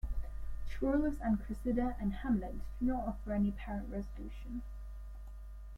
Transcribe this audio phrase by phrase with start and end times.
[0.67, 4.63] "Troilus and Cressida" and "Hamlet" do not offer any apparent resolution.